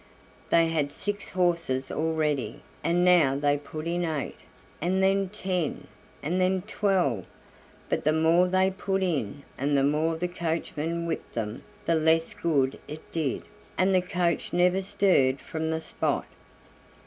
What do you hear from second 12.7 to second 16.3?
it did; and the coach never stirred from the spot.